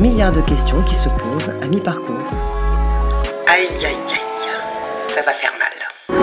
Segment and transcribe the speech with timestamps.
[0.00, 2.30] Milliards de questions qui se posent à mi-parcours.
[3.46, 3.96] Aïe, aïe, aïe,
[5.14, 6.16] ça va faire mal.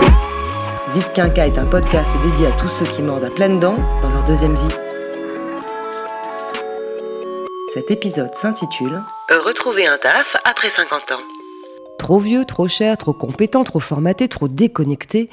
[0.94, 4.10] Vite Quinca est un podcast dédié à tous ceux qui mordent à pleines dents dans
[4.10, 4.74] leur deuxième vie.
[7.72, 9.00] Cet épisode s'intitule
[9.30, 11.22] Retrouver un taf après 50 ans.
[12.00, 15.30] Trop vieux, trop cher, trop compétent, trop formaté, trop déconnecté,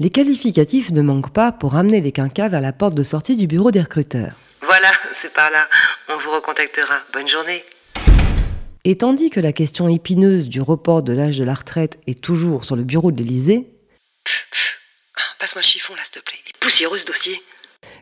[0.00, 3.46] les qualificatifs ne manquent pas pour amener les quinquas vers la porte de sortie du
[3.46, 4.32] bureau des recruteurs.
[4.60, 5.66] Voilà, c'est par là.
[6.10, 6.96] On vous recontactera.
[7.14, 7.64] Bonne journée.
[8.88, 12.64] Et tandis que la question épineuse du report de l'âge de la retraite est toujours
[12.64, 13.66] sur le bureau de l'Élysée,
[15.40, 16.38] Passe-moi le chiffon là, s'il te plaît.
[16.46, 17.42] Il est poussiéreux ce dossier.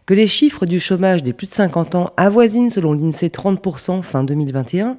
[0.04, 4.24] que les chiffres du chômage des plus de 50 ans avoisinent selon l'INSEE 30% fin
[4.24, 4.98] 2021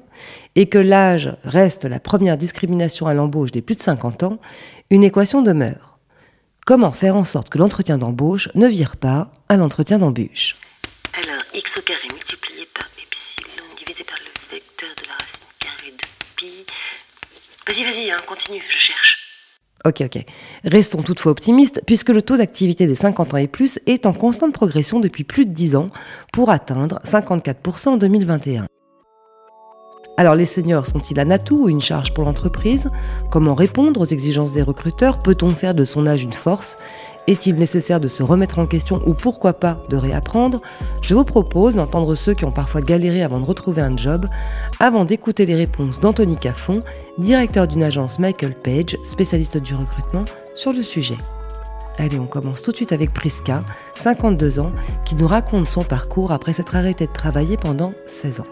[0.56, 4.40] et que l'âge reste la première discrimination à l'embauche des plus de 50 ans,
[4.90, 6.00] une équation demeure.
[6.66, 10.56] Comment faire en sorte que l'entretien d'embauche ne vire pas à l'entretien d'embûche
[11.14, 12.45] Alors, x au carré multiplié
[17.84, 19.18] Vas-y, hein, continue, je cherche.
[19.84, 20.24] Ok, ok.
[20.64, 24.52] Restons toutefois optimistes, puisque le taux d'activité des 50 ans et plus est en constante
[24.52, 25.88] progression depuis plus de 10 ans,
[26.32, 28.66] pour atteindre 54% en 2021.
[30.18, 32.90] Alors les seniors sont-ils un atout ou une charge pour l'entreprise?
[33.30, 35.18] Comment répondre aux exigences des recruteurs?
[35.18, 36.78] Peut-on faire de son âge une force?
[37.26, 40.60] Est-il nécessaire de se remettre en question ou pourquoi pas de réapprendre?
[41.02, 44.26] Je vous propose d'entendre ceux qui ont parfois galéré avant de retrouver un job,
[44.78, 46.82] avant d'écouter les réponses d'Anthony Caffon,
[47.18, 50.24] directeur d'une agence Michael Page, spécialiste du recrutement,
[50.54, 51.16] sur le sujet.
[51.98, 53.60] Allez, on commence tout de suite avec Priska,
[53.96, 54.70] 52 ans,
[55.04, 58.46] qui nous raconte son parcours après s'être arrêtée de travailler pendant 16 ans.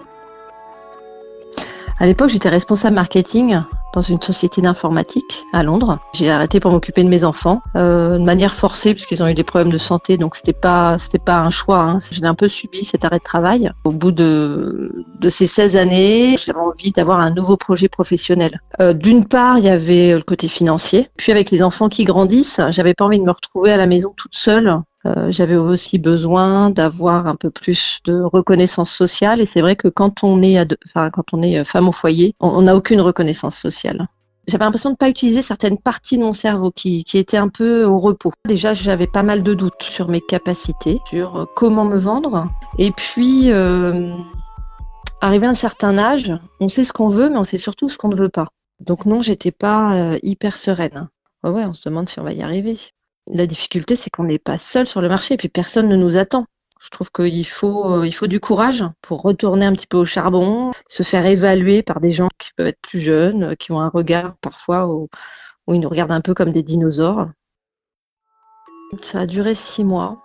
[2.00, 3.56] À l'époque, j'étais responsable marketing
[3.94, 5.98] dans une société d'informatique à Londres.
[6.12, 9.44] J'ai arrêté pour m'occuper de mes enfants euh, de manière forcée puisqu'ils ont eu des
[9.44, 11.82] problèmes de santé, donc c'était pas c'était pas un choix.
[11.82, 11.98] Hein.
[12.10, 13.70] J'ai un peu subi cet arrêt de travail.
[13.84, 18.60] Au bout de de ces 16 années, j'avais envie d'avoir un nouveau projet professionnel.
[18.80, 22.60] Euh, D'une part, il y avait le côté financier, puis avec les enfants qui grandissent,
[22.70, 26.70] j'avais pas envie de me retrouver à la maison toute seule euh, j'avais aussi besoin
[26.70, 31.64] d'avoir un peu plus de reconnaissance sociale et c'est vrai que quand on est euh,
[31.64, 34.08] femme au foyer, on n'a aucune reconnaissance sociale.
[34.46, 37.98] J'avais l'impression de pas utiliser certaines parties de mon cerveau qui, étaient un peu au
[37.98, 38.30] repos.
[38.46, 42.50] Déjà, j'avais pas mal de doutes sur mes capacités, sur euh, comment me vendre.
[42.78, 44.14] Et puis, euh,
[45.20, 47.96] arrivé à un certain âge, on sait ce qu'on veut, mais on sait surtout ce
[47.96, 48.48] qu'on ne veut pas.
[48.80, 51.08] Donc non, j'étais pas hyper sereine.
[51.44, 52.76] Ouais, on se demande si on va y arriver.
[53.26, 56.16] La difficulté, c'est qu'on n'est pas seul sur le marché et puis personne ne nous
[56.16, 56.46] attend.
[56.84, 60.04] Je trouve qu'il faut, euh, il faut du courage pour retourner un petit peu au
[60.04, 63.88] charbon, se faire évaluer par des gens qui peuvent être plus jeunes, qui ont un
[63.88, 65.08] regard parfois où,
[65.68, 67.30] ils nous regardent un peu comme des dinosaures.
[69.00, 70.22] Ça a duré six mois.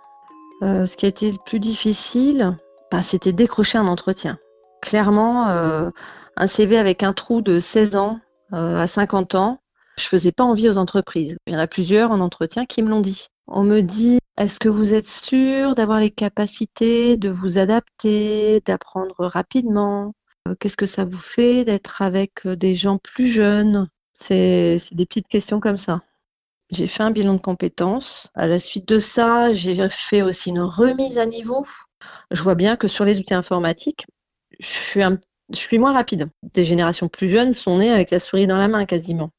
[0.62, 2.58] Euh, ce qui a été le plus difficile,
[2.92, 4.36] bah, c'était décrocher un entretien.
[4.82, 5.88] Clairement, euh,
[6.36, 8.20] un CV avec un trou de 16 ans
[8.52, 9.59] à 50 ans,
[10.00, 11.36] je faisais pas envie aux entreprises.
[11.46, 13.26] Il y en a plusieurs en entretien qui me l'ont dit.
[13.46, 19.14] On me dit, est-ce que vous êtes sûr d'avoir les capacités de vous adapter, d'apprendre
[19.18, 20.12] rapidement?
[20.48, 23.88] Euh, Qu'est-ce que ça vous fait d'être avec euh, des gens plus jeunes?
[24.14, 26.02] C'est des petites questions comme ça.
[26.70, 28.28] J'ai fait un bilan de compétences.
[28.34, 31.66] À la suite de ça, j'ai fait aussi une remise à niveau.
[32.30, 34.06] Je vois bien que sur les outils informatiques,
[34.58, 35.00] je suis
[35.52, 36.28] je suis moins rapide.
[36.54, 39.30] Des générations plus jeunes sont nées avec la souris dans la main quasiment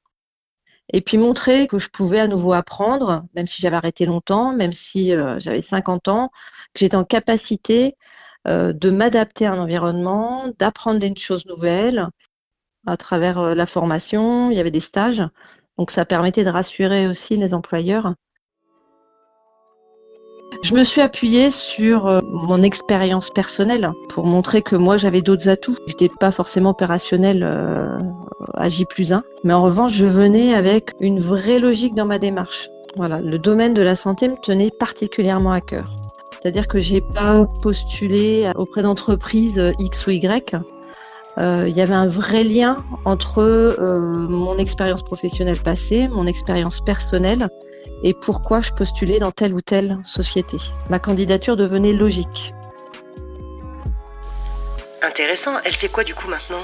[0.91, 4.74] et puis montrer que je pouvais à nouveau apprendre, même si j'avais arrêté longtemps, même
[4.74, 6.29] si euh, j'avais 50 ans,
[6.74, 7.96] que j'étais en capacité
[8.47, 12.08] euh, de m'adapter à un environnement, d'apprendre des choses nouvelles
[12.85, 15.23] à travers euh, la formation, il y avait des stages,
[15.78, 18.16] donc ça permettait de rassurer aussi les employeurs.
[20.61, 25.49] Je me suis appuyée sur euh, mon expérience personnelle pour montrer que moi j'avais d'autres
[25.49, 25.75] atouts.
[25.87, 27.97] Je n'étais pas forcément opérationnelle euh,
[28.53, 32.19] à J plus 1, mais en revanche je venais avec une vraie logique dans ma
[32.19, 32.69] démarche.
[32.96, 35.85] Voilà, le domaine de la santé me tenait particulièrement à cœur.
[36.31, 40.55] C'est-à-dire que j'ai pas postulé auprès d'entreprises X ou Y.
[41.37, 46.81] Euh, il y avait un vrai lien entre euh, mon expérience professionnelle passée, mon expérience
[46.81, 47.49] personnelle
[48.03, 50.58] et pourquoi je postulais dans telle ou telle société.
[50.90, 52.53] Ma candidature devenait logique.
[55.02, 55.53] Intéressant.
[55.66, 56.62] Elle fait quoi du coup maintenant?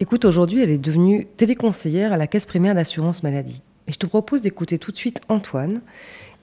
[0.00, 3.62] Écoute, aujourd'hui, elle est devenue téléconseillère à la Caisse primaire d'assurance maladie.
[3.86, 5.82] Et je te propose d'écouter tout de suite Antoine,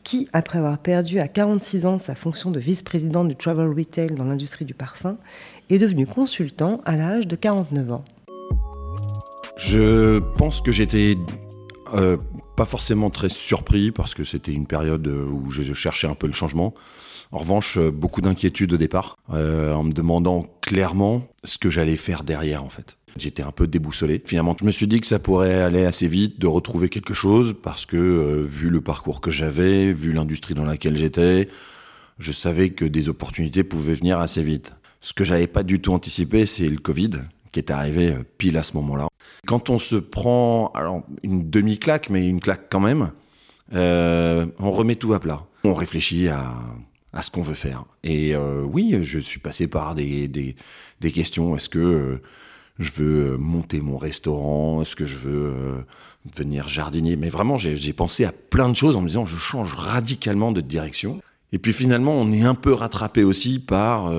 [0.04, 4.24] qui, après avoir perdu à 46 ans sa fonction de vice-président du travel retail dans
[4.24, 5.18] l'industrie du parfum,
[5.70, 8.06] est devenu consultant à l'âge de 49 ans.
[9.58, 11.18] Je pense que j'étais
[11.94, 12.18] euh,
[12.58, 16.34] pas forcément très surpris parce que c'était une période où je cherchais un peu le
[16.34, 16.74] changement.
[17.32, 21.98] En revanche, euh, beaucoup d'inquiétude au départ, euh, en me demandant clairement ce que j'allais
[21.98, 22.98] faire derrière en fait.
[23.18, 24.22] J'étais un peu déboussolé.
[24.26, 27.56] Finalement, je me suis dit que ça pourrait aller assez vite de retrouver quelque chose
[27.62, 31.50] parce que euh, vu le parcours que j'avais, vu l'industrie dans laquelle j'étais,
[32.18, 34.74] je savais que des opportunités pouvaient venir assez vite.
[35.02, 37.12] Ce que j'avais pas du tout anticipé, c'est le Covid
[37.52, 39.08] qui est arrivé euh, pile à ce moment-là.
[39.46, 43.12] Quand on se prend alors une demi-claque, mais une claque quand même,
[43.74, 45.46] euh, on remet tout à plat.
[45.64, 46.54] On réfléchit à,
[47.14, 47.86] à ce qu'on veut faire.
[48.04, 50.56] Et euh, oui, je suis passé par des, des,
[51.02, 51.56] des questions.
[51.56, 52.22] Est-ce que euh,
[52.80, 54.82] je veux monter mon restaurant?
[54.82, 55.54] Est-ce que je veux
[56.26, 57.16] devenir jardinier?
[57.16, 60.62] Mais vraiment, j'ai pensé à plein de choses en me disant, je change radicalement de
[60.62, 61.22] direction.
[61.54, 64.12] Et puis finalement, on est un peu rattrapé aussi par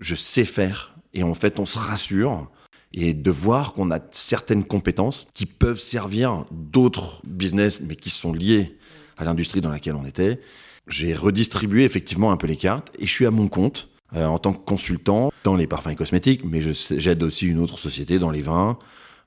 [0.00, 0.94] je sais faire.
[1.14, 2.48] Et en fait, on se rassure
[2.92, 8.32] et de voir qu'on a certaines compétences qui peuvent servir d'autres business, mais qui sont
[8.32, 8.76] liés
[9.16, 10.40] à l'industrie dans laquelle on était.
[10.86, 14.38] J'ai redistribué effectivement un peu les cartes et je suis à mon compte euh, en
[14.38, 18.30] tant que consultant dans les parfums et cosmétiques, mais j'aide aussi une autre société dans
[18.30, 18.78] les vins,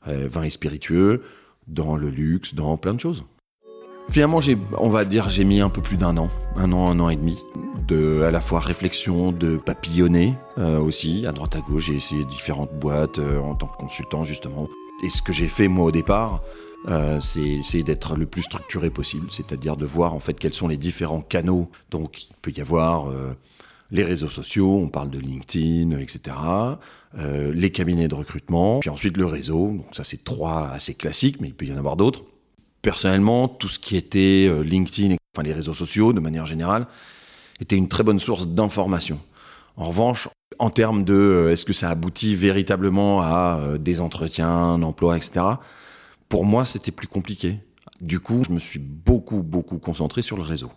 [0.07, 1.23] euh, vins et spiritueux,
[1.67, 3.23] dans le luxe, dans plein de choses.
[4.11, 6.27] Finalement, j'ai, on va dire, j'ai mis un peu plus d'un an,
[6.57, 7.41] un an, un an et demi,
[7.87, 11.85] de à la fois réflexion, de papillonner euh, aussi, à droite à gauche.
[11.85, 14.67] J'ai essayé différentes boîtes euh, en tant que consultant justement.
[15.01, 16.41] Et ce que j'ai fait moi au départ,
[16.89, 20.77] euh, c'est d'être le plus structuré possible, c'est-à-dire de voir en fait quels sont les
[20.77, 21.69] différents canaux.
[21.89, 23.33] Donc, il peut y avoir euh,
[23.91, 26.35] les réseaux sociaux, on parle de LinkedIn, etc.
[27.17, 29.67] euh, les cabinets de recrutement, puis ensuite le réseau.
[29.67, 32.23] Donc ça, c'est trois assez classiques, mais il peut y en avoir d'autres.
[32.81, 36.87] Personnellement, tout ce qui était euh, LinkedIn, enfin les réseaux sociaux de manière générale,
[37.59, 39.19] était une très bonne source d'information.
[39.77, 40.27] En revanche,
[40.59, 45.17] en termes de euh, est-ce que ça aboutit véritablement à euh, des entretiens, un emploi,
[45.17, 45.45] etc.,
[46.27, 47.57] pour moi, c'était plus compliqué.
[47.99, 50.71] Du coup, je me suis beaucoup, beaucoup concentré sur le réseau.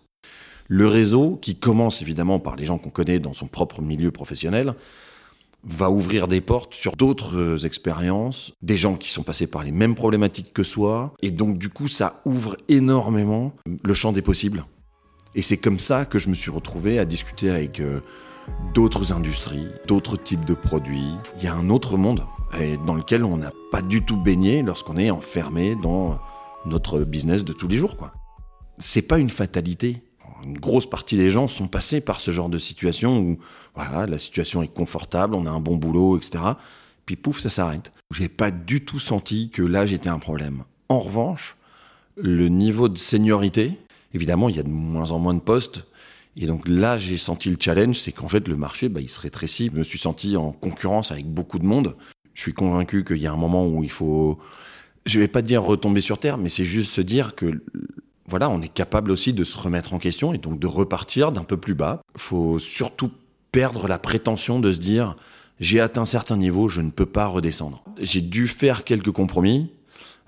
[0.67, 4.75] Le réseau, qui commence évidemment par les gens qu'on connaît dans son propre milieu professionnel,
[5.67, 9.73] va ouvrir des portes sur d'autres euh, expériences, des gens qui sont passés par les
[9.73, 13.53] mêmes problématiques que soi, et donc du coup ça ouvre énormément
[13.83, 14.65] le champ des possibles.
[15.35, 18.01] Et c'est comme ça que je me suis retrouvé à discuter avec euh,
[18.73, 21.15] d'autres industries, d'autres types de produits.
[21.39, 22.25] Il y a un autre monde
[22.87, 26.19] dans lequel on n'a pas du tout baigné lorsqu'on est enfermé dans
[26.67, 27.97] notre business de tous les jours.
[28.79, 30.03] C'est pas une fatalité.
[30.43, 33.39] Une grosse partie des gens sont passés par ce genre de situation où
[33.75, 36.45] voilà, la situation est confortable, on a un bon boulot, etc.
[37.07, 37.93] Puis pouf, ça s'arrête.
[38.11, 40.65] J'ai pas du tout senti que là j'étais un problème.
[40.89, 41.57] En revanche,
[42.17, 43.79] le niveau de seniorité,
[44.13, 45.85] évidemment, il y a de moins en moins de postes.
[46.37, 49.21] Et donc là, j'ai senti le challenge, c'est qu'en fait, le marché, bah, il se
[49.21, 49.71] rétrécit.
[49.73, 51.97] Je me suis senti en concurrence avec beaucoup de monde.
[52.35, 54.39] Je suis convaincu qu'il y a un moment où il faut,
[55.07, 57.63] je vais pas dire retomber sur terre, mais c'est juste se dire que
[58.35, 61.45] voilà, on est capable aussi de se remettre en question et donc de repartir d'un
[61.45, 62.01] peu plus bas.
[62.17, 63.13] Faut surtout
[63.53, 65.15] perdre la prétention de se dire
[65.61, 67.85] j'ai atteint certains niveaux, je ne peux pas redescendre.
[68.01, 69.71] J'ai dû faire quelques compromis,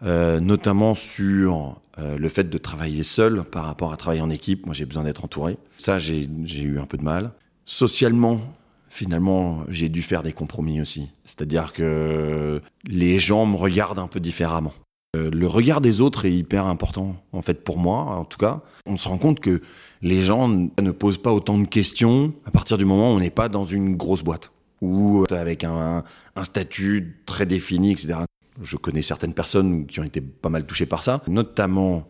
[0.04, 4.66] euh, notamment sur euh, le fait de travailler seul par rapport à travailler en équipe.
[4.66, 5.58] Moi, j'ai besoin d'être entouré.
[5.76, 6.28] Ça, j'ai
[6.62, 7.32] eu un peu de mal.
[7.64, 8.40] Socialement,
[8.88, 11.08] finalement, j'ai dû faire des compromis aussi.
[11.24, 14.74] C'est-à-dire que les gens me regardent un peu différemment.
[15.16, 18.60] Euh, le regard des autres est hyper important, en fait, pour moi, en tout cas.
[18.86, 19.62] On se rend compte que
[20.02, 23.30] les gens ne posent pas autant de questions à partir du moment où on n'est
[23.30, 24.50] pas dans une grosse boîte
[24.82, 26.04] ou avec un,
[26.36, 28.18] un statut très défini, etc.
[28.60, 32.06] Je connais certaines personnes qui ont été pas mal touchées par ça, notamment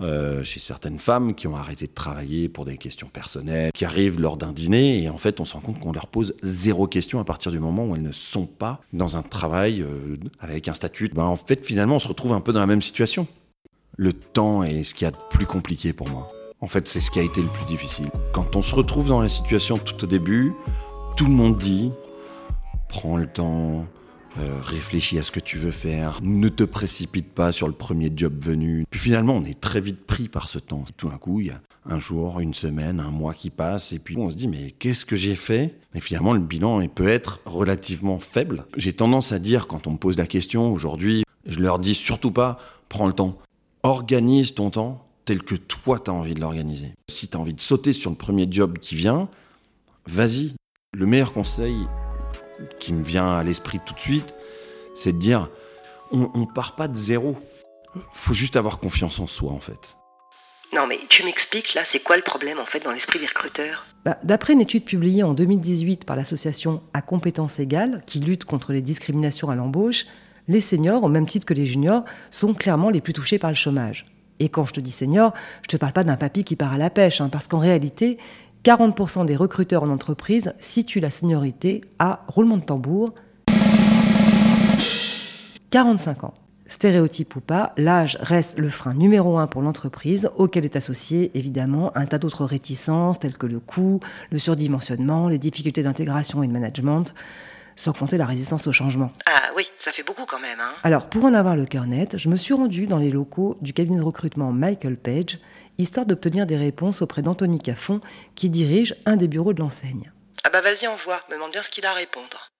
[0.00, 4.20] euh, chez certaines femmes qui ont arrêté de travailler pour des questions personnelles, qui arrivent
[4.20, 7.18] lors d'un dîner et en fait on se rend compte qu'on leur pose zéro question
[7.18, 10.74] à partir du moment où elles ne sont pas dans un travail euh, avec un
[10.74, 11.10] statut.
[11.12, 13.26] Ben, en fait finalement on se retrouve un peu dans la même situation.
[13.96, 16.28] Le temps est ce qu'il y a de plus compliqué pour moi.
[16.60, 18.08] En fait c'est ce qui a été le plus difficile.
[18.32, 20.52] Quand on se retrouve dans la situation tout au début,
[21.16, 21.90] tout le monde dit
[22.88, 23.84] prends le temps,
[24.36, 28.12] euh, réfléchis à ce que tu veux faire, ne te précipite pas sur le premier
[28.14, 28.84] job venu.
[28.90, 30.84] Puis finalement, on est très vite pris par ce temps.
[30.96, 33.98] Tout d'un coup, il y a un jour, une semaine, un mois qui passe, et
[33.98, 35.74] puis on se dit, mais qu'est-ce que j'ai fait?
[35.94, 38.66] Et finalement, le bilan il peut être relativement faible.
[38.76, 42.30] J'ai tendance à dire, quand on me pose la question aujourd'hui, je leur dis surtout
[42.30, 42.58] pas,
[42.88, 43.38] prends le temps.
[43.82, 46.92] Organise ton temps tel que toi, tu as envie de l'organiser.
[47.08, 49.28] Si tu as envie de sauter sur le premier job qui vient,
[50.06, 50.54] vas-y.
[50.96, 51.76] Le meilleur conseil,
[52.78, 54.34] qui me vient à l'esprit tout de suite,
[54.94, 55.48] c'est de dire
[56.12, 57.36] on, on part pas de zéro.
[58.12, 59.96] Faut juste avoir confiance en soi en fait.
[60.74, 63.86] Non, mais tu m'expliques là, c'est quoi le problème en fait dans l'esprit des recruteurs?
[64.04, 68.72] Bah, D'après une étude publiée en 2018 par l'association À compétences égales, qui lutte contre
[68.72, 70.04] les discriminations à l'embauche,
[70.46, 73.56] les seniors, au même titre que les juniors, sont clairement les plus touchés par le
[73.56, 74.06] chômage.
[74.40, 76.78] Et quand je te dis senior, je te parle pas d'un papy qui part à
[76.78, 78.18] la pêche, hein, parce qu'en réalité,
[78.64, 83.14] 40% des recruteurs en entreprise situent la seniorité à roulement de tambour
[85.70, 86.34] 45 ans.
[86.66, 91.96] Stéréotype ou pas, l'âge reste le frein numéro un pour l'entreprise, auquel est associé évidemment
[91.96, 94.00] un tas d'autres réticences telles que le coût,
[94.30, 97.14] le surdimensionnement, les difficultés d'intégration et de management,
[97.74, 99.12] sans compter la résistance au changement.
[99.24, 102.18] Ah oui, ça fait beaucoup quand même, hein Alors, pour en avoir le cœur net,
[102.18, 105.38] je me suis rendue dans les locaux du cabinet de recrutement Michael Page,
[105.78, 108.00] histoire d'obtenir des réponses auprès d'Anthony Caffon,
[108.34, 110.12] qui dirige un des bureaux de l'enseigne.
[110.44, 112.52] Ah bah vas-y, envoie, me demande bien ce qu'il a à répondre.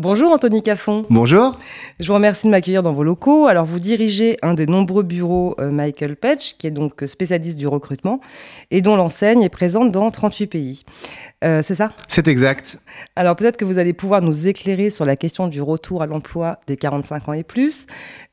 [0.00, 1.04] Bonjour Anthony Caffon.
[1.10, 1.58] Bonjour.
[1.98, 3.48] Je vous remercie de m'accueillir dans vos locaux.
[3.48, 7.66] Alors, vous dirigez un des nombreux bureaux euh, Michael Page, qui est donc spécialiste du
[7.66, 8.18] recrutement
[8.70, 10.84] et dont l'enseigne est présente dans 38 pays.
[11.44, 11.92] Euh, c'est ça?
[12.08, 12.78] C'est exact.
[13.14, 16.60] Alors, peut-être que vous allez pouvoir nous éclairer sur la question du retour à l'emploi
[16.66, 17.84] des 45 ans et plus.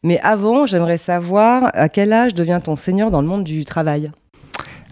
[0.04, 4.10] Mais avant, j'aimerais savoir à quel âge devient-on senior dans le monde du travail?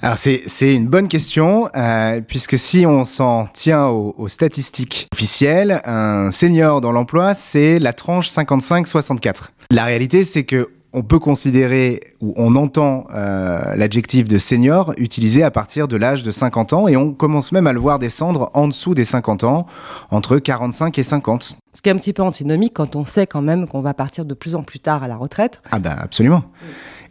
[0.05, 5.07] Alors c'est c'est une bonne question euh, puisque si on s'en tient aux, aux statistiques
[5.11, 9.47] officielles, un senior dans l'emploi c'est la tranche 55-64.
[9.71, 15.43] La réalité c'est que on peut considérer ou on entend euh, l'adjectif de senior utilisé
[15.43, 18.49] à partir de l'âge de 50 ans et on commence même à le voir descendre
[18.53, 19.65] en dessous des 50 ans,
[20.09, 21.57] entre 45 et 50.
[21.73, 24.23] Ce qui est un petit peu antinomique quand on sait quand même qu'on va partir
[24.23, 25.59] de plus en plus tard à la retraite.
[25.71, 26.43] Ah bah absolument.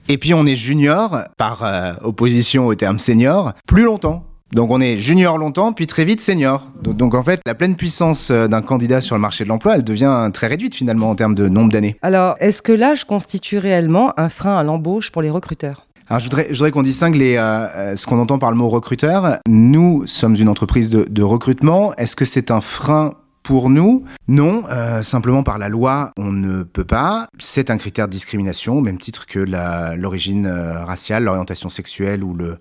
[0.09, 4.25] Et puis on est junior, par euh, opposition au terme senior, plus longtemps.
[4.53, 6.63] Donc on est junior longtemps, puis très vite senior.
[6.83, 9.77] Donc, donc, en fait, la pleine puissance euh, d'un candidat sur le marché de l'emploi,
[9.77, 11.97] elle devient très réduite finalement en termes de nombre d'années.
[12.03, 15.87] Alors, est-ce que l'âge constitue réellement un frein à l'embauche pour les recruteurs?
[16.09, 19.39] Alors je voudrais, qu'on distingue les, euh, euh, ce qu'on entend par le mot recruteur.
[19.49, 21.95] Nous sommes une entreprise de, de recrutement.
[21.95, 26.65] Est-ce que c'est un frein pour nous, non, euh, simplement par la loi, on ne
[26.65, 27.29] peut pas.
[27.39, 32.35] C'est un critère de discrimination, au même titre que l'origine euh, raciale, l'orientation sexuelle ou
[32.35, 32.59] le,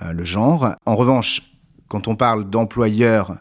[0.00, 0.76] euh, le genre.
[0.86, 1.42] En revanche,
[1.88, 3.36] quand on parle d'employeurs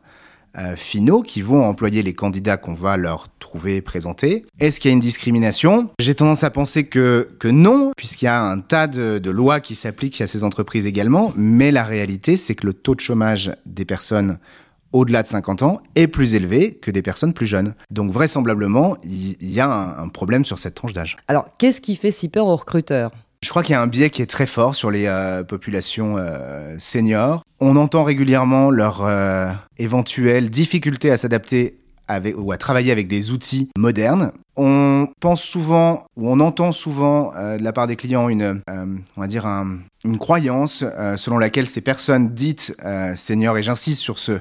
[0.75, 4.45] finaux qui vont employer les candidats qu'on va leur trouver, présenter.
[4.59, 5.89] Est-ce qu'il y a une discrimination?
[5.99, 10.19] J'ai tendance à penser que, non, puisqu'il y a un tas de lois qui s'appliquent
[10.19, 14.39] à ces entreprises également, mais la réalité, c'est que le taux de chômage des personnes
[14.91, 17.73] au-delà de 50 ans est plus élevé que des personnes plus jeunes.
[17.91, 21.17] Donc vraisemblablement, il y a un, un problème sur cette tranche d'âge.
[21.27, 23.11] Alors, qu'est-ce qui fait si peur aux recruteurs?
[23.41, 26.15] Je crois qu'il y a un biais qui est très fort sur les euh, populations
[26.17, 27.41] euh, seniors.
[27.61, 31.77] On entend régulièrement leur euh, éventuelle difficulté à s'adapter
[32.09, 34.31] avec, ou à travailler avec des outils modernes.
[34.57, 39.21] On pense souvent, ou on entend souvent euh, de la part des clients une, on
[39.21, 40.83] va dire un- une croyance
[41.15, 42.75] selon laquelle ces personnes dites
[43.15, 44.39] seniors, et j'insiste sur ce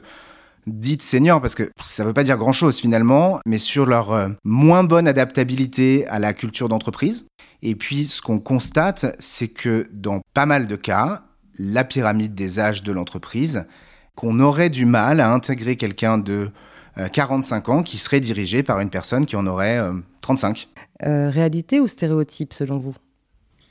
[0.69, 4.29] dites seniors parce que ça veut pas dire grand chose finalement, mais sur leur euh,
[4.45, 7.27] moins bonne adaptabilité à la culture d'entreprise.
[7.63, 11.23] Et puis, ce qu'on constate, c'est que dans pas mal de cas,
[11.59, 13.67] la pyramide des âges de l'entreprise,
[14.15, 16.51] qu'on aurait du mal à intégrer quelqu'un de
[16.99, 20.69] euh, 45 ans qui serait dirigé par une personne qui en aurait euh, 35.
[21.05, 22.95] Euh, Réalité ou stéréotype selon vous?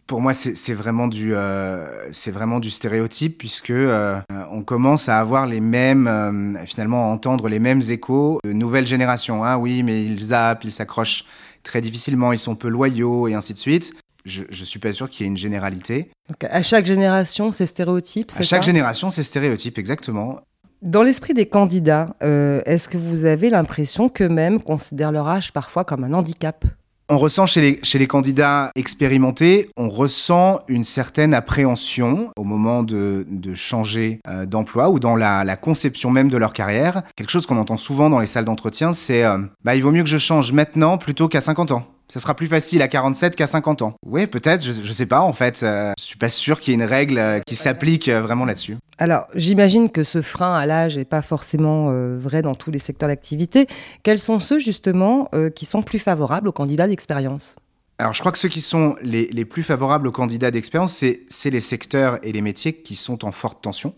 [0.07, 4.17] Pour moi, c'est vraiment du, euh, c'est vraiment du stéréotype puisque euh,
[4.51, 8.87] on commence à avoir les mêmes, euh, finalement, à entendre les mêmes échos de nouvelles
[8.87, 9.43] générations.
[9.43, 11.25] Ah oui, mais ils zappent, ils s'accrochent
[11.61, 13.95] très difficilement, ils sont peu loyaux et ainsi de suite.
[14.23, 16.09] Je, je suis pas sûr qu'il y ait une généralité.
[16.29, 18.65] Donc, À chaque génération, c'est stéréotype, À chaque ça?
[18.65, 20.39] génération, c'est stéréotype, exactement.
[20.81, 26.03] Dans l'esprit des candidats, est-ce que vous avez l'impression qu'eux-mêmes considèrent leur âge parfois comme
[26.05, 26.63] un handicap?
[27.09, 32.83] On ressent chez les, chez les candidats expérimentés, on ressent une certaine appréhension au moment
[32.83, 37.03] de, de changer euh, d'emploi ou dans la, la conception même de leur carrière.
[37.15, 40.03] Quelque chose qu'on entend souvent dans les salles d'entretien, c'est euh, bah, il vaut mieux
[40.03, 41.87] que je change maintenant plutôt qu'à 50 ans.
[42.09, 43.93] Ça sera plus facile à 47 qu'à 50 ans.
[44.05, 45.63] Oui, peut-être, je, je sais pas en fait.
[45.63, 48.77] Euh, je suis pas sûr qu'il y ait une règle euh, qui s'applique vraiment là-dessus.
[48.99, 52.79] Alors, j'imagine que ce frein à l'âge n'est pas forcément euh, vrai dans tous les
[52.79, 53.67] secteurs d'activité.
[54.01, 57.55] Quels sont ceux, justement, euh, qui sont plus favorables aux candidats d'expérience?
[57.99, 61.49] Alors, je crois que ceux qui sont les, les plus favorables aux candidats d'expérience, c'est
[61.49, 63.93] les secteurs et les métiers qui sont en forte tension,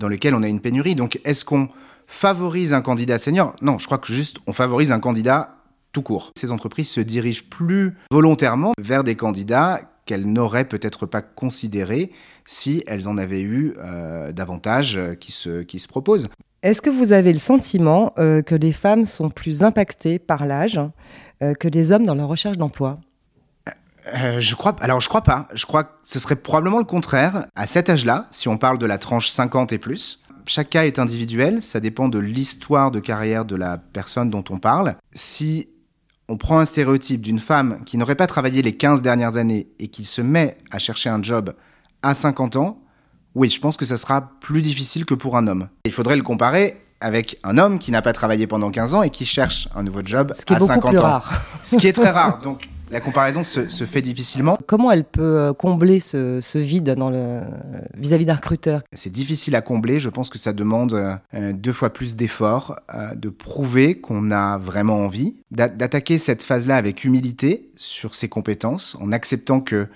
[0.00, 0.96] dans lesquels on a une pénurie.
[0.96, 1.68] Donc, est-ce qu'on
[2.08, 3.54] favorise un candidat senior?
[3.62, 5.56] Non, je crois que juste on favorise un candidat
[5.92, 6.32] tout court.
[6.36, 12.10] Ces entreprises se dirigent plus volontairement vers des candidats qu'elles n'auraient peut-être pas considéré
[12.44, 16.28] si elles en avaient eu euh, davantage qui se, qui se proposent.
[16.64, 20.80] Est-ce que vous avez le sentiment euh, que les femmes sont plus impactées par l'âge
[21.42, 22.98] euh, que les hommes dans leur recherche d'emploi?
[24.14, 25.46] Euh, je crois, alors je crois pas.
[25.52, 27.48] Je crois que ce serait probablement le contraire.
[27.54, 30.98] À cet âge-là, si on parle de la tranche 50 et plus, chaque cas est
[30.98, 31.60] individuel.
[31.60, 34.96] Ça dépend de l'histoire de carrière de la personne dont on parle.
[35.14, 35.68] Si
[36.28, 39.88] on prend un stéréotype d'une femme qui n'aurait pas travaillé les 15 dernières années et
[39.88, 41.54] qui se met à chercher un job
[42.02, 42.78] à 50 ans,
[43.34, 45.68] oui, je pense que ça sera plus difficile que pour un homme.
[45.84, 49.10] Il faudrait le comparer avec un homme qui n'a pas travaillé pendant 15 ans et
[49.10, 51.02] qui cherche un nouveau job Ce qui est à beaucoup 50 plus ans.
[51.02, 51.42] rare.
[51.62, 52.38] Ce qui est très rare.
[52.38, 54.56] Donc la comparaison se, se fait difficilement.
[54.66, 57.40] Comment elle peut euh, combler ce, ce vide dans le
[57.96, 58.82] vis-à-vis d'un recruteur?
[58.92, 59.98] C'est difficile à combler.
[59.98, 60.94] Je pense que ça demande
[61.34, 66.42] euh, deux fois plus d'efforts, euh, de prouver qu'on a vraiment envie, d'a- d'attaquer cette
[66.42, 69.88] phase-là avec humilité sur ses compétences, en acceptant que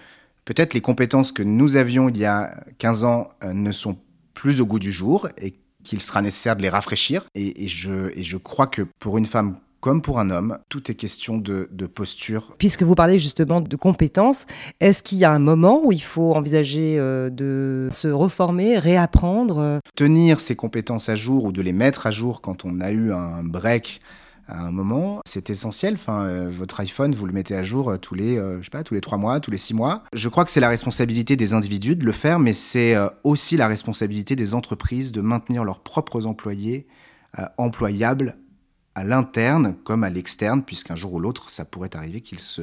[0.45, 3.97] peut-être les compétences que nous avions il y a 15 ans euh, ne sont
[4.35, 5.54] plus au goût du jour et
[5.85, 7.26] qu'il sera nécessaire de les rafraîchir.
[7.35, 10.90] Et, et je, et je crois que pour une femme comme pour un homme, tout
[10.90, 12.54] est question de, de posture.
[12.58, 14.47] Puisque vous parlez justement de compétences,
[14.80, 19.80] est-ce qu'il y a un moment où il faut envisager euh, de se reformer, réapprendre?
[19.94, 23.12] Tenir ses compétences à jour ou de les mettre à jour quand on a eu
[23.12, 24.00] un break
[24.49, 25.94] à un moment, c'est essentiel.
[25.94, 28.70] Enfin, euh, votre iPhone, vous le mettez à jour euh, tous les, euh, je sais
[28.70, 30.04] pas, tous les trois mois, tous les six mois.
[30.14, 33.68] Je crois que c'est la responsabilité des individus de le faire, mais c'est aussi la
[33.68, 36.87] responsabilité des entreprises de maintenir leurs propres employés
[37.58, 38.37] employables
[38.99, 42.62] à l'interne comme à l'externe, puisqu'un jour ou l'autre, ça pourrait arriver qu'ils se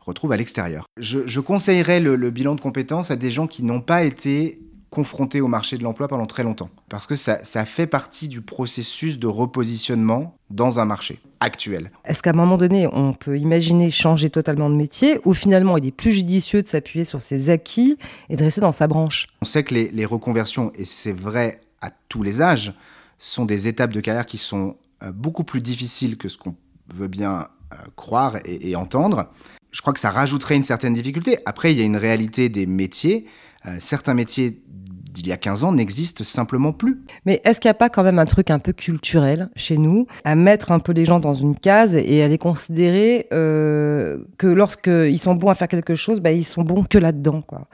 [0.00, 0.84] retrouvent à l'extérieur.
[0.98, 4.58] Je, je conseillerais le, le bilan de compétences à des gens qui n'ont pas été
[4.90, 6.70] confrontés au marché de l'emploi pendant très longtemps.
[6.88, 11.90] Parce que ça, ça fait partie du processus de repositionnement dans un marché actuel.
[12.04, 15.86] Est-ce qu'à un moment donné, on peut imaginer changer totalement de métier ou finalement il
[15.86, 19.26] est plus judicieux de s'appuyer sur ses acquis et de rester dans sa branche?
[19.42, 22.72] On sait que les, les reconversions, et c'est vrai à tous les âges,
[23.18, 24.76] sont des étapes de carrière qui sont
[25.12, 26.56] beaucoup plus difficiles que ce qu'on
[26.92, 29.30] veut bien euh, croire et, et entendre.
[29.72, 31.38] Je crois que ça rajouterait une certaine difficulté.
[31.46, 33.26] Après, il y a une réalité des métiers.
[33.66, 37.02] Euh, certains métiers d'il y a 15 ans n'existent simplement plus.
[37.24, 40.06] Mais est-ce qu'il n'y a pas quand même un truc un peu culturel chez nous,
[40.24, 44.46] à mettre un peu les gens dans une case et à les considérer euh, que
[44.46, 47.66] lorsqu'ils sont bons à faire quelque chose, bah, ils sont bons que là-dedans quoi?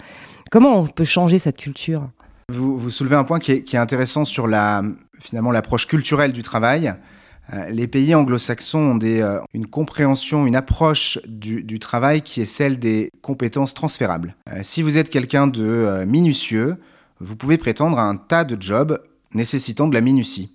[0.50, 2.11] Comment on peut changer cette culture?
[2.48, 4.82] Vous, vous soulevez un point qui est, qui est intéressant sur la,
[5.22, 6.94] finalement l'approche culturelle du travail.
[7.52, 12.78] Euh, les pays anglo-saxons ont euh, une compréhension, une approche du, travail qui est celle
[12.78, 14.37] des compétences transférables.
[14.50, 16.76] Euh, si vous êtes quelqu'un de minutieux,
[17.20, 19.02] vous pouvez prétendre à un tas de jobs
[19.35, 20.50] nécessitant de la minutie.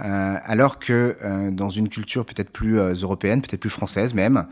[0.00, 1.16] Alors que
[1.50, 4.46] dans une culture peut-être plus européenne, peut-être plus française même,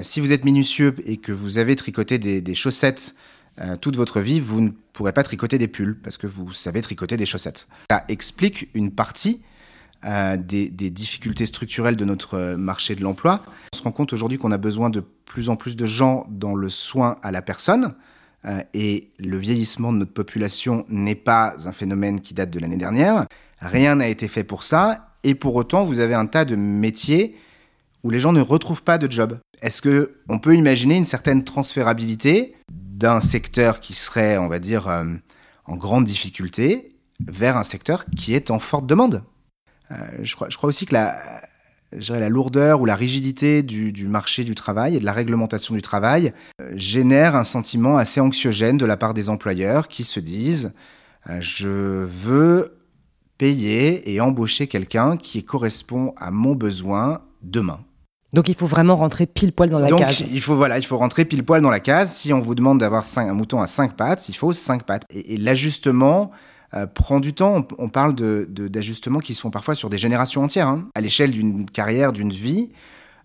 [0.00, 3.14] si vous êtes minutieux et que vous avez tricoté des chaussettes
[3.60, 6.80] euh, toute votre vie, vous ne pourrez pas tricoter des pulls parce que vous savez
[6.80, 7.68] tricoter des chaussettes.
[7.90, 9.42] Ça explique une partie
[10.04, 13.42] euh, des, difficultés structurelles de notre euh, marché de l'emploi.
[13.74, 16.54] On se rend compte aujourd'hui qu'on a besoin de plus en plus de gens dans
[16.54, 17.94] le soin à la personne.
[18.72, 23.26] Et le vieillissement de notre population n'est pas un phénomène qui date de l'année dernière.
[23.60, 25.10] Rien n'a été fait pour ça.
[25.24, 27.36] Et pour autant, vous avez un tas de métiers
[28.02, 29.38] où les gens ne retrouvent pas de job.
[29.60, 32.54] Est-ce que on peut imaginer une certaine transférabilité
[33.00, 35.04] d'un secteur qui serait, on va dire, euh,
[35.64, 36.90] en grande difficulté
[37.26, 39.24] vers un secteur qui est en forte demande
[39.90, 41.18] Euh, je, crois, je crois aussi que la,
[41.90, 45.82] la lourdeur ou la rigidité du, du marché du travail et de la réglementation du
[45.82, 50.72] travail euh, génère un sentiment assez anxiogène de la part des employeurs qui se disent
[51.40, 52.78] je veux
[53.36, 57.80] payer et embaucher quelqu'un qui correspond à mon besoin demain.
[58.32, 60.20] Donc il faut vraiment rentrer pile poil dans la Donc case.
[60.30, 62.12] il faut voilà, il faut rentrer pile poil dans la case.
[62.12, 65.02] Si on vous demande d'avoir un mouton à cinq pattes, il faut cinq pattes.
[65.10, 66.30] Et, et l'ajustement
[66.74, 67.56] euh, prend du temps.
[67.78, 70.68] On, on parle de de- d'ajustements qui se font parfois sur des générations entières.
[70.68, 70.86] hein.
[70.94, 72.70] À l'échelle d'une carrière, d'une vie,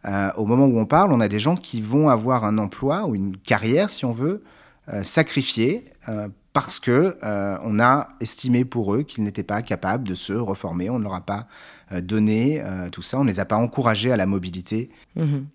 [0.07, 3.05] euh, au moment où on parle, on a des gens qui vont avoir un emploi
[3.05, 4.43] ou une carrière, si on veut,
[4.91, 5.85] euh, sacrifiée
[6.53, 7.17] parce que
[7.63, 10.89] on a estimé pour eux qu'ils n'étaient pas capables de se reformer.
[10.89, 11.47] On ne leur a pas
[11.91, 13.19] euh, donné euh, tout ça.
[13.19, 15.45] On ne les a pas encouragés à la mobilité Mhm.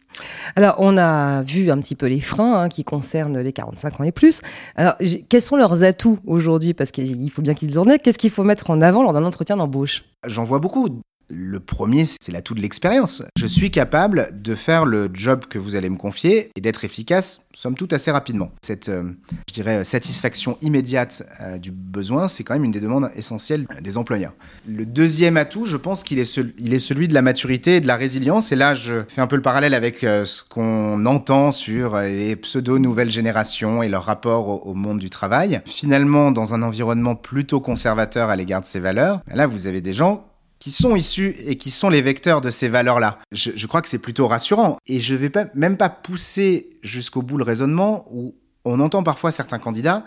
[0.57, 4.05] Alors, on a vu un petit peu les freins hein, qui concernent les 45 ans
[4.05, 4.41] et plus.
[4.75, 4.95] Alors,
[5.29, 6.75] quels sont leurs atouts aujourd'hui?
[6.75, 7.99] Parce qu'il faut bien qu'ils en aient.
[7.99, 10.05] Qu'est-ce qu'il faut mettre en avant lors d'un entretien d'embauche?
[10.27, 10.89] J'en vois beaucoup.
[11.31, 13.23] Le premier, c'est l'atout de l'expérience.
[13.37, 17.43] Je suis capable de faire le job que vous allez me confier et d'être efficace,
[17.55, 18.51] somme toute, assez rapidement.
[18.63, 19.13] Cette, euh,
[19.49, 23.97] je dirais, satisfaction immédiate euh, du besoin, c'est quand même une des demandes essentielles des
[23.97, 24.33] employeurs.
[24.67, 27.97] Le deuxième atout, je pense qu'il est, est celui de la maturité et de la
[27.97, 28.51] résilience.
[28.51, 32.35] Et là, je fais un peu le parallèle avec euh, ce qu'on entend sur les
[32.35, 35.61] pseudo-nouvelles générations et leur rapport au monde du travail.
[35.65, 39.93] Finalement, dans un environnement plutôt conservateur à l'égard de ces valeurs, là, vous avez des
[39.93, 40.30] gens
[40.61, 43.19] qui sont issus et qui sont les vecteurs de ces valeurs-là.
[43.33, 44.77] Je, crois que c'est plutôt rassurant.
[44.87, 48.35] Et je ne vais pas, même pas pousser jusqu'au bout le raisonnement où
[48.67, 50.05] on entend parfois certains candidats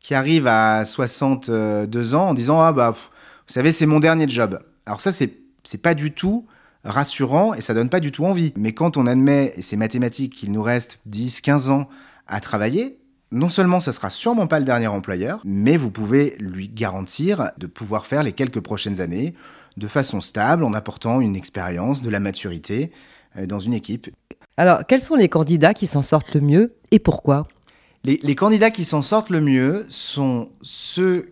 [0.00, 3.02] qui arrivent à 62 ans en disant Ah bah, vous
[3.46, 4.60] savez, c'est mon dernier job.
[4.84, 6.46] Alors ça, c'est, c'est pas du tout
[6.84, 8.52] rassurant et ça donne pas du tout envie.
[8.56, 11.88] Mais quand on admet, et c'est mathématique, qu'il nous reste 10, 15 ans
[12.26, 12.98] à travailler,
[13.34, 17.66] non seulement ce sera sûrement pas le dernier employeur, mais vous pouvez lui garantir de
[17.66, 19.34] pouvoir faire les quelques prochaines années
[19.76, 22.92] de façon stable en apportant une expérience, de la maturité
[23.36, 24.08] euh, dans une équipe.
[24.56, 27.48] Alors, quels sont les candidats qui s'en sortent le mieux et pourquoi?
[28.04, 31.26] Les, les, candidats qui s'en sortent le mieux sont ceux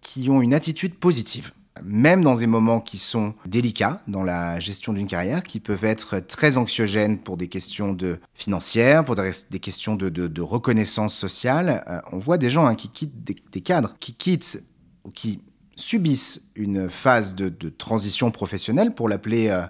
[0.00, 4.92] qui ont une attitude positive, même dans des moments qui sont délicats dans la gestion
[4.92, 9.96] d'une carrière, qui peuvent être très anxiogènes pour des questions de financières, pour des, questions
[9.96, 11.84] de, reconnaissance sociale.
[11.88, 14.62] Euh, on voit des gens hein, qui quittent des, cadres, qui quittent
[15.04, 15.40] ou qui
[15.76, 19.62] subissent une phase de, transition professionnelle, pour l'appeler euh,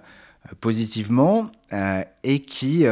[0.59, 2.85] positivement, euh, et qui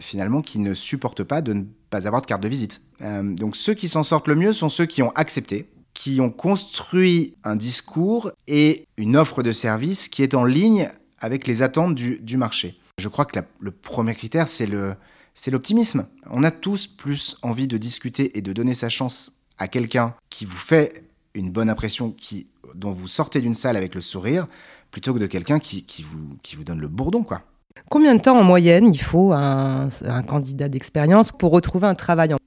[0.00, 2.82] finalement qui ne supportent pas de ne pas avoir de carte de visite.
[3.00, 5.68] Donc ceux qui s'en sortent le mieux sont ceux qui ont accepté,
[5.98, 11.48] qui ont construit un discours et une offre de service qui est en ligne avec
[11.48, 12.78] les attentes du, marché.
[12.98, 14.94] Je crois que le premier critère, c'est le,
[15.34, 16.06] c'est l'optimisme.
[16.30, 20.44] On a tous plus envie de discuter et de donner sa chance à quelqu'un qui
[20.44, 21.02] vous fait
[21.34, 24.46] une bonne impression, qui, dont vous sortez d'une salle avec le sourire,
[24.92, 27.42] plutôt que de quelqu'un qui, qui, vous, qui vous donne le bourdon, quoi.
[27.90, 32.37] Combien de temps en moyenne il faut un, un candidat d'expérience pour retrouver un travail.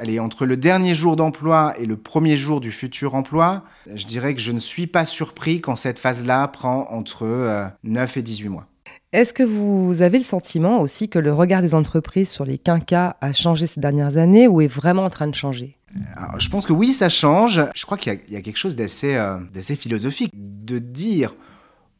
[0.00, 4.34] Allez, entre le dernier jour d'emploi et le premier jour du futur emploi, je dirais
[4.34, 8.48] que je ne suis pas surpris quand cette phase-là prend entre euh, 9 et 18
[8.48, 8.66] mois.
[9.12, 13.16] Est-ce que vous avez le sentiment aussi que le regard des entreprises sur les quinquas
[13.20, 15.76] a changé ces dernières années ou est vraiment en train de changer?
[16.16, 17.60] Alors, je pense que oui, ça change.
[17.74, 19.38] Je crois qu'il y, y, a quelque chose d'assez euh,
[19.76, 20.32] philosophique.
[20.34, 21.34] De dire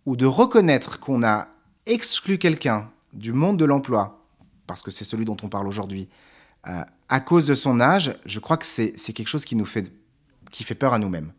[0.06, 1.48] ou de reconnaître qu'on a
[1.86, 4.24] exclu quelqu'un du monde de l'emploi,
[4.66, 6.08] parce que c'est celui dont on parle aujourd'hui,
[6.66, 9.90] euh, à cause de son âge, je crois que c'est quelque chose qui nous fait,
[10.52, 11.32] fait peur à nous-mêmes.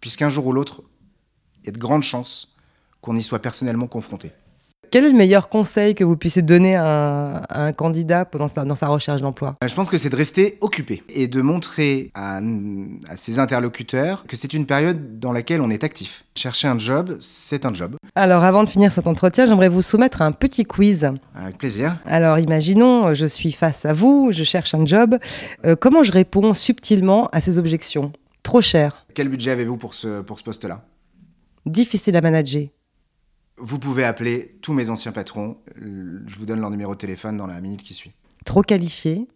[0.00, 0.82] Puisqu'un jour ou l'autre,
[1.60, 2.54] il y a de grandes chances
[3.00, 4.32] qu'on y soit personnellement confronté.
[4.90, 8.48] Quel est le meilleur conseil que vous puissiez donner à un, à un candidat dans
[8.48, 9.56] sa, dans sa recherche d'emploi?
[9.66, 12.40] Je pense que c'est de rester occupé et de montrer à,
[13.08, 16.24] à, ses interlocuteurs que c'est une période dans laquelle on est actif.
[16.34, 17.96] Chercher un job, c'est un job.
[18.14, 21.10] Alors avant de finir cet entretien, j'aimerais vous soumettre un petit quiz.
[21.34, 21.96] Avec plaisir.
[22.06, 25.16] Alors imaginons, je suis face à vous, je cherche un job.
[25.64, 28.12] Euh, comment je réponds subtilement à ces objections?
[28.42, 29.06] Trop cher.
[29.14, 30.84] Quel budget avez-vous pour ce, pour ce poste-là?
[31.64, 32.68] Difficile à manager.
[33.58, 35.56] Vous pouvez appeler tous mes anciens patrons.
[35.76, 38.12] Je vous donne leur numéro de téléphone dans la minute qui suit.
[38.44, 39.26] Trop qualifié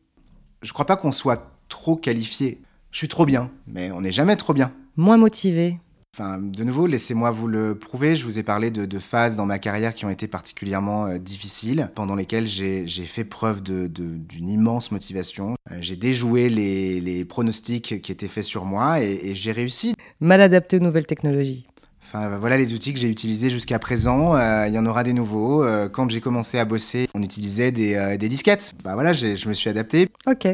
[0.63, 2.61] Je crois pas qu'on soit trop qualifié.
[2.91, 4.73] Je suis trop bien, mais on n'est jamais trop bien.
[4.97, 5.79] Moins motivé
[6.13, 8.17] Enfin, de nouveau, laissez-moi vous le prouver.
[8.17, 11.19] Je vous ai parlé de, de, phases dans ma carrière qui ont été particulièrement euh,
[11.19, 15.55] difficiles, pendant lesquelles j'ai fait preuve d'une immense motivation.
[15.71, 19.95] Euh, j'ai déjoué les, les, pronostics qui étaient faits sur moi et, et j'ai réussi.
[20.19, 21.69] Mal adapté aux nouvelles technologies.
[22.13, 24.35] Enfin, voilà les outils que j'ai utilisés jusqu'à présent.
[24.35, 25.63] Euh, il y en aura des nouveaux.
[25.63, 28.75] Euh, quand j'ai commencé à bosser, on utilisait des, euh, des disquettes.
[28.81, 30.09] Enfin, voilà, je me suis adapté.
[30.27, 30.49] Ok.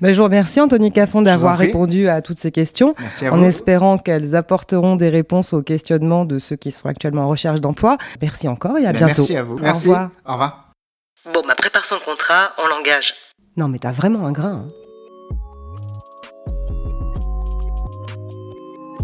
[0.00, 2.94] Ben, je vous remercie, Anthony Caffon, d'avoir répondu à toutes ces questions.
[3.00, 7.22] Merci à en espérant qu'elles apporteront des réponses aux questionnements de ceux qui sont actuellement
[7.22, 7.98] en recherche d'emploi.
[8.22, 9.22] Merci encore et à Ben, bientôt.
[9.22, 9.54] Merci à vous.
[9.56, 9.88] Au Merci.
[9.88, 10.10] revoir.
[10.24, 10.72] Au revoir.
[11.34, 13.14] Bon, bah prépare son contrat, on l'engage.
[13.56, 14.64] Non, mais t'as vraiment un grain.
[14.64, 14.68] Hein.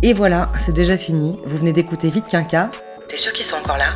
[0.03, 1.39] Et voilà, c'est déjà fini.
[1.45, 2.71] Vous venez d'écouter Vite Quinca.
[3.09, 3.95] T'es sûr qu'ils sont encore là?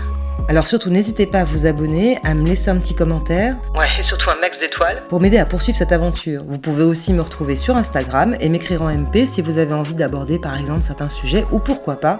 [0.49, 4.03] Alors surtout, n'hésitez pas à vous abonner, à me laisser un petit commentaire Ouais, et
[4.03, 5.03] surtout un max d'étoiles.
[5.09, 6.43] pour m'aider à poursuivre cette aventure.
[6.49, 9.95] Vous pouvez aussi me retrouver sur Instagram et m'écrire en MP si vous avez envie
[9.95, 12.19] d'aborder par exemple certains sujets ou pourquoi pas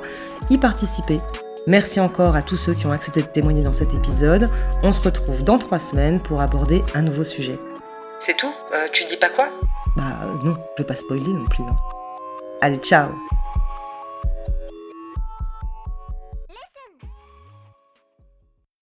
[0.49, 1.17] y participer.
[1.67, 4.49] Merci encore à tous ceux qui ont accepté de témoigner dans cet épisode.
[4.85, 7.59] On se retrouve dans trois semaines pour aborder un nouveau sujet.
[8.21, 8.53] C'est tout?
[8.75, 9.49] Euh, Tu dis pas quoi?
[9.97, 11.65] Bah euh, non, je vais pas spoiler non plus.
[11.65, 11.77] hein.
[12.61, 13.09] Allez, ciao